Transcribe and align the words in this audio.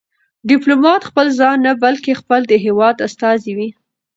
ډيپلومات 0.49 1.01
خپل 1.09 1.27
ځان 1.39 1.57
نه، 1.65 1.71
بلکې 1.83 2.19
خپل 2.21 2.41
د 2.47 2.53
هېواد 2.65 2.95
استازی 3.07 3.53
وي. 3.57 3.69